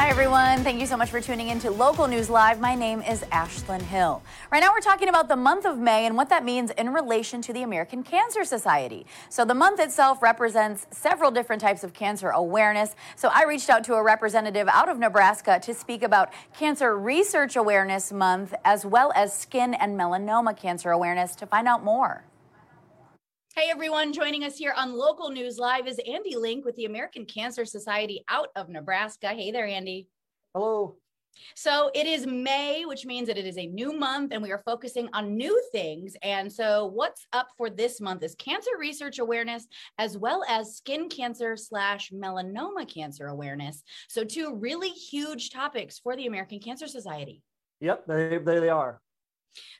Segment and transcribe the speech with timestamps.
[0.00, 0.64] Hi, everyone.
[0.64, 2.58] Thank you so much for tuning in to Local News Live.
[2.58, 4.22] My name is Ashlyn Hill.
[4.50, 7.42] Right now, we're talking about the month of May and what that means in relation
[7.42, 9.04] to the American Cancer Society.
[9.28, 12.96] So, the month itself represents several different types of cancer awareness.
[13.14, 17.56] So, I reached out to a representative out of Nebraska to speak about Cancer Research
[17.56, 22.24] Awareness Month as well as skin and melanoma cancer awareness to find out more.
[23.60, 27.26] Hey everyone, joining us here on Local News Live is Andy Link with the American
[27.26, 29.28] Cancer Society out of Nebraska.
[29.28, 30.08] Hey there, Andy.
[30.54, 30.96] Hello.
[31.54, 34.62] So it is May, which means that it is a new month and we are
[34.64, 36.16] focusing on new things.
[36.22, 39.68] And so what's up for this month is cancer research awareness
[39.98, 43.82] as well as skin cancer slash melanoma cancer awareness.
[44.08, 47.42] So two really huge topics for the American Cancer Society.
[47.82, 49.02] Yep, they, they, they are.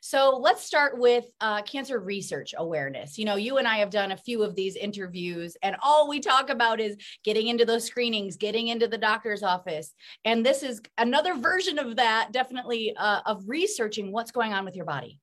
[0.01, 3.17] So let's start with uh, cancer research awareness.
[3.17, 6.19] You know, you and I have done a few of these interviews, and all we
[6.19, 9.93] talk about is getting into those screenings, getting into the doctor's office.
[10.25, 14.75] And this is another version of that, definitely uh, of researching what's going on with
[14.75, 15.19] your body.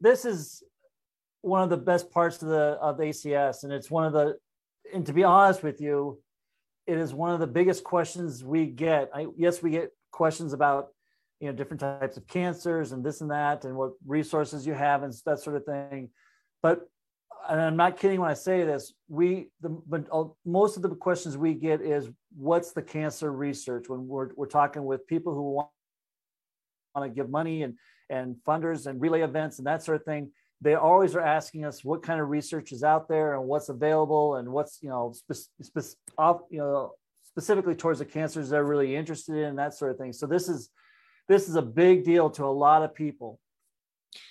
[0.00, 0.62] This is
[1.42, 4.36] one of the best parts of the of ACS, and it's one of the,
[4.92, 6.20] and to be honest with you,
[6.86, 9.10] it is one of the biggest questions we get.
[9.14, 10.88] I, yes, we get questions about
[11.40, 15.02] you know different types of cancers and this and that and what resources you have
[15.02, 16.10] and that sort of thing.
[16.62, 16.88] But
[17.48, 20.06] and i'm not kidding when i say this we the but
[20.44, 24.84] most of the questions we get is what's the cancer research when we're, we're talking
[24.84, 25.68] with people who want,
[26.94, 27.74] want to give money and
[28.10, 30.30] and funders and relay events and that sort of thing?
[30.60, 34.36] They always are asking us what kind of research is out there and what's available
[34.36, 35.96] and what's you know spe- spe-
[36.50, 36.92] you know
[37.24, 40.12] specifically towards the cancers they're really interested in that sort of thing.
[40.12, 40.70] So this is
[41.28, 43.38] this is a big deal to a lot of people.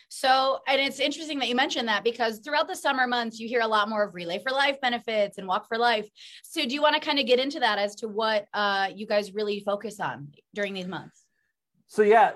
[0.09, 3.61] So, and it's interesting that you mentioned that because throughout the summer months, you hear
[3.61, 6.07] a lot more of Relay for Life benefits and Walk for Life.
[6.43, 9.05] So, do you want to kind of get into that as to what uh, you
[9.05, 11.23] guys really focus on during these months?
[11.87, 12.31] So, yeah,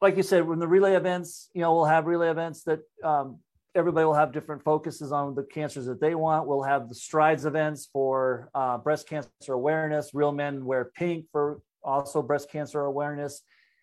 [0.00, 3.40] like you said, when the relay events, you know, we'll have relay events that um,
[3.74, 6.46] everybody will have different focuses on the cancers that they want.
[6.46, 10.14] We'll have the strides events for uh, breast cancer awareness.
[10.14, 13.42] Real men wear pink for also breast cancer awareness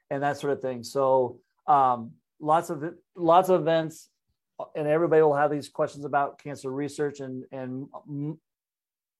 [0.09, 0.83] and that sort of thing.
[0.83, 2.83] So um, lots of
[3.15, 4.09] lots of events,
[4.75, 7.87] and everybody will have these questions about cancer research, and and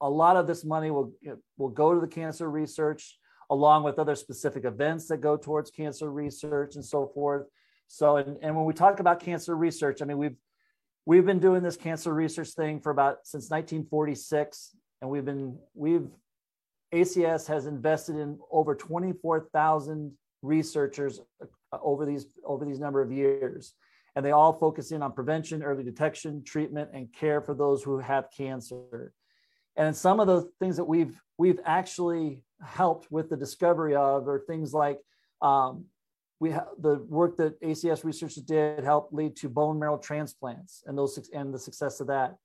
[0.01, 1.13] a lot of this money will
[1.57, 3.17] will go to the cancer research
[3.51, 7.45] along with other specific events that go towards cancer research and so forth.
[7.87, 10.37] So and, and when we talk about cancer research, I mean we've
[11.05, 16.07] we've been doing this cancer research thing for about since 1946 and we've been we've
[16.93, 20.11] ACS has invested in over 24,000
[20.45, 23.73] researchers uh, over these over these number of years
[24.15, 27.99] and they all focus in on prevention early detection treatment and care for those who
[27.99, 29.13] have cancer
[29.75, 34.39] and some of the things that we've we've actually helped with the discovery of are
[34.47, 34.99] things like
[35.41, 35.85] um,
[36.39, 40.97] we ha- the work that ACS researchers did helped lead to bone marrow transplants and
[40.97, 42.35] those and the success of that.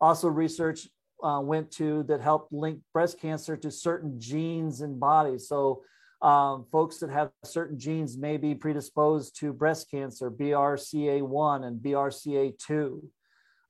[0.00, 0.88] Also, research
[1.22, 5.48] uh, went to that helped link breast cancer to certain genes in bodies.
[5.48, 5.82] So
[6.22, 13.02] um, folks that have certain genes may be predisposed to breast cancer, BRCA1 and BRCA2.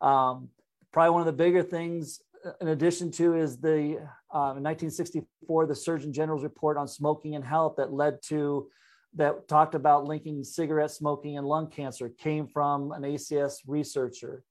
[0.00, 0.48] Um,
[0.92, 3.98] probably one of the bigger things, uh, in addition to, is the
[4.32, 8.68] uh, in 1964 the Surgeon General's report on smoking and health that led to
[9.14, 14.44] that talked about linking cigarette smoking and lung cancer came from an ACS researcher.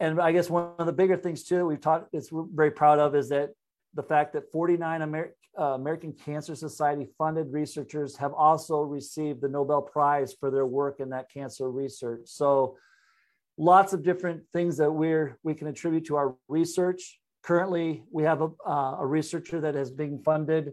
[0.00, 3.14] And I guess one of the bigger things too we've talked, it's very proud of
[3.14, 3.50] is that
[3.94, 9.48] the fact that 49 Amer- uh, American Cancer Society funded researchers have also received the
[9.48, 12.20] Nobel Prize for their work in that cancer research.
[12.24, 12.76] So
[13.58, 17.20] lots of different things that we're we can attribute to our research.
[17.42, 20.72] Currently, we have a, uh, a researcher that has been funded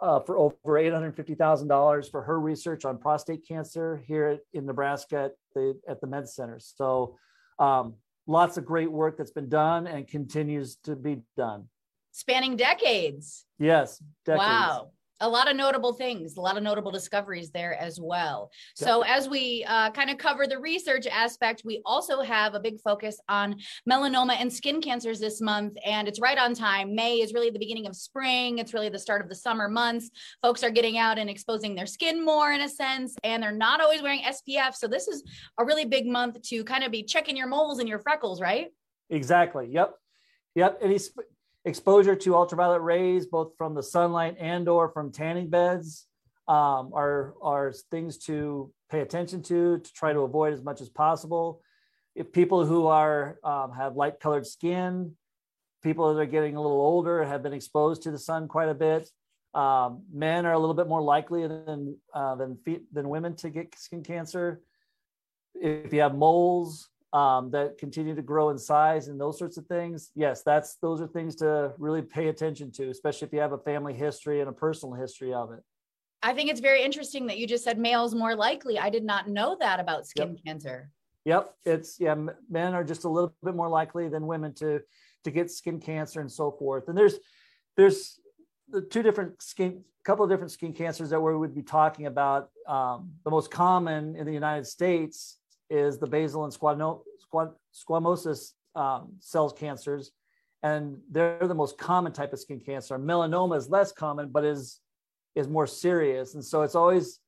[0.00, 5.80] uh, for over $850,000 for her research on prostate cancer here in Nebraska at the,
[5.88, 6.58] at the Med Center.
[6.58, 7.16] So
[7.58, 7.94] um,
[8.26, 11.68] lots of great work that's been done and continues to be done
[12.12, 13.44] spanning decades.
[13.58, 14.00] Yes.
[14.24, 14.38] Decades.
[14.38, 14.90] Wow.
[15.20, 18.50] A lot of notable things, a lot of notable discoveries there as well.
[18.74, 22.80] So, as we uh, kind of cover the research aspect, we also have a big
[22.80, 23.54] focus on
[23.88, 25.76] melanoma and skin cancers this month.
[25.86, 26.96] And it's right on time.
[26.96, 30.10] May is really the beginning of spring, it's really the start of the summer months.
[30.42, 33.80] Folks are getting out and exposing their skin more in a sense, and they're not
[33.80, 34.74] always wearing SPF.
[34.74, 35.22] So, this is
[35.56, 38.70] a really big month to kind of be checking your moles and your freckles, right?
[39.08, 39.68] Exactly.
[39.70, 39.94] Yep.
[40.56, 40.78] Yep.
[40.82, 41.12] And he's
[41.64, 46.06] exposure to ultraviolet rays, both from the sunlight and or from tanning beds,
[46.48, 50.88] um, are, are things to pay attention to, to try to avoid as much as
[50.88, 51.62] possible.
[52.14, 55.12] If people who are um, have light colored skin,
[55.82, 58.74] people that are getting a little older have been exposed to the sun quite a
[58.74, 59.08] bit.
[59.54, 62.58] Um, men are a little bit more likely than uh, than
[62.92, 64.60] than women to get skin cancer.
[65.54, 69.66] If you have moles um, that continue to grow in size and those sorts of
[69.66, 73.52] things, yes, that's those are things to really pay attention to, especially if you have
[73.52, 75.60] a family history and a personal history of it.
[76.22, 78.78] I think it's very interesting that you just said males more likely.
[78.78, 80.44] I did not know that about skin yep.
[80.44, 80.90] cancer.
[81.24, 82.14] Yep, it's yeah,
[82.50, 84.80] men are just a little bit more likely than women to
[85.24, 86.88] to get skin cancer and so forth.
[86.88, 87.18] And there's
[87.76, 88.18] there's
[88.68, 92.06] the two different skin, a couple of different skin cancers that we would be talking
[92.06, 92.50] about.
[92.66, 95.38] Um, the most common in the United States
[95.72, 100.12] is the basal and squamo, squam, squamous um, cells cancers,
[100.62, 102.98] and they're the most common type of skin cancer.
[102.98, 104.80] Melanoma is less common, but is
[105.34, 107.18] is more serious, and so it's always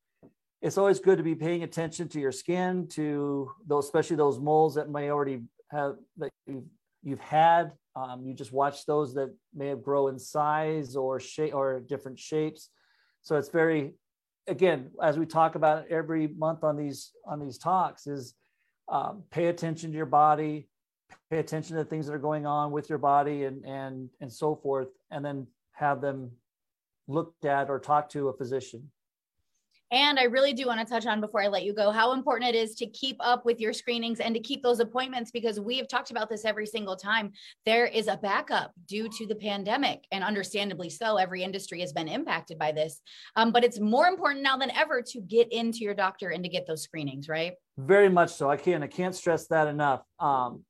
[0.64, 4.74] it's always good to be paying attention to your skin, to those, especially those moles
[4.76, 6.64] that may already have that you've,
[7.02, 7.72] you've had.
[7.94, 12.18] Um, you just watch those that may have grown in size or shape or different
[12.18, 12.70] shapes.
[13.20, 13.92] So it's very,
[14.46, 18.34] again, as we talk about every month on these on these talks, is
[18.88, 20.68] um, pay attention to your body,
[21.30, 24.54] pay attention to things that are going on with your body, and and and so
[24.56, 26.30] forth, and then have them
[27.08, 28.90] looked at or talk to a physician.
[29.94, 32.52] And I really do want to touch on before I let you go how important
[32.52, 35.78] it is to keep up with your screenings and to keep those appointments because we
[35.78, 37.30] have talked about this every single time.
[37.64, 41.16] There is a backup due to the pandemic, and understandably so.
[41.16, 43.00] Every industry has been impacted by this.
[43.36, 46.50] Um, but it's more important now than ever to get into your doctor and to
[46.50, 47.52] get those screenings, right?
[47.78, 48.50] Very much so.
[48.50, 50.02] I can't, I can't stress that enough.
[50.18, 50.64] Um,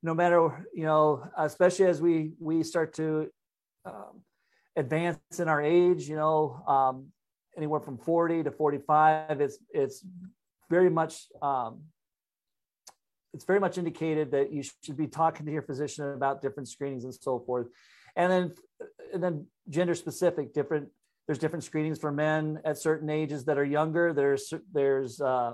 [0.00, 3.30] no matter, you know, especially as we we start to
[3.84, 4.22] um,
[4.76, 7.06] advance in our age, you know, um,
[7.56, 9.40] anywhere from 40 to 45.
[9.40, 10.04] It's it's
[10.70, 11.82] very much um,
[13.32, 17.04] it's very much indicated that you should be talking to your physician about different screenings
[17.04, 17.66] and so forth.
[18.16, 18.54] And then
[19.12, 20.88] and then gender specific different
[21.26, 24.12] there's different screenings for men at certain ages that are younger.
[24.12, 25.52] There's there's uh,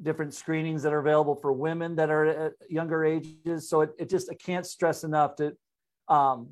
[0.00, 3.68] different screenings that are available for women that are at younger ages.
[3.68, 5.54] So it, it just I can't stress enough to
[6.08, 6.50] um,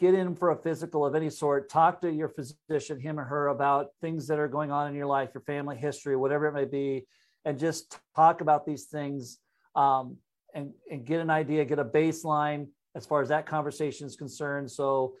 [0.00, 3.48] get in for a physical of any sort, talk to your physician, him or her,
[3.48, 6.64] about things that are going on in your life, your family history, whatever it may
[6.64, 7.06] be,
[7.44, 9.38] and just talk about these things
[9.76, 10.16] um,
[10.54, 14.70] and, and get an idea, get a baseline as far as that conversation is concerned.
[14.70, 15.14] So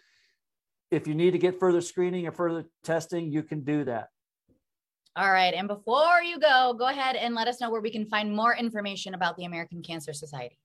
[0.90, 4.08] if you need to get further screening or further testing, you can do that.
[5.14, 5.52] All right.
[5.54, 8.56] And before you go, go ahead and let us know where we can find more
[8.56, 10.58] information about the American Cancer Society.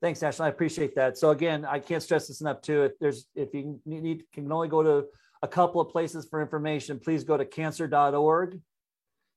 [0.00, 0.46] Thanks, Ashley.
[0.46, 1.18] I appreciate that.
[1.18, 2.84] So again, I can't stress this enough too.
[2.84, 5.04] If there's if you need can only go to
[5.42, 8.58] a couple of places for information, please go to cancer.org.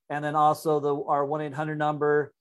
[0.10, 2.34] And then also the our 1-800 number,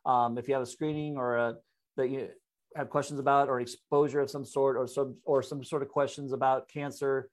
[0.05, 1.55] Um, if you have a screening or a,
[1.97, 2.29] that you
[2.75, 6.33] have questions about or exposure of some sort or some or some sort of questions
[6.33, 7.31] about cancer,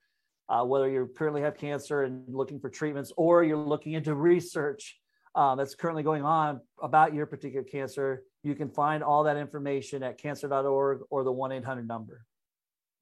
[0.50, 4.98] uh, whether you currently have cancer and looking for treatments or you're looking into research
[5.36, 10.04] um, that's currently going on about your particular cancer, you can find all that information
[10.04, 12.26] at cancer.org or the 1-800 number.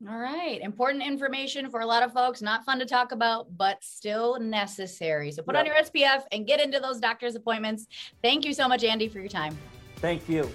[0.10, 0.60] All right.
[0.62, 5.32] Important information for a lot of folks, not fun to talk about, but still necessary.
[5.32, 5.62] So put yep.
[5.62, 7.86] on your SPF and get into those doctor's appointments.
[8.24, 9.56] Thank you so much, Andy, for your time.
[9.98, 10.50] Thank you.